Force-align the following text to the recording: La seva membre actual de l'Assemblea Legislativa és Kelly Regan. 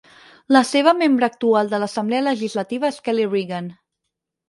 La 0.55 0.61
seva 0.69 0.93
membre 1.01 1.27
actual 1.27 1.71
de 1.75 1.81
l'Assemblea 1.85 2.25
Legislativa 2.31 2.93
és 2.93 3.01
Kelly 3.11 3.33
Regan. 3.39 3.73